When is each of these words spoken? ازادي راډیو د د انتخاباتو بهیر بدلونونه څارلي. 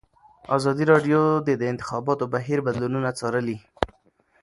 ازادي 0.55 0.83
راډیو 0.91 1.21
د 1.47 1.49
د 1.61 1.63
انتخاباتو 1.73 2.25
بهیر 2.33 2.59
بدلونونه 2.65 3.09
څارلي. 3.19 3.57